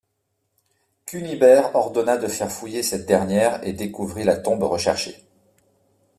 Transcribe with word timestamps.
Cunibert 1.05 1.75
ordonna 1.75 2.17
de 2.17 2.25
faire 2.27 2.51
fouiller 2.51 2.81
cette 2.81 3.05
dernière 3.05 3.63
et 3.63 3.71
découvrit 3.71 4.23
la 4.23 4.35
tombe 4.35 4.63
recherchée. 4.63 5.27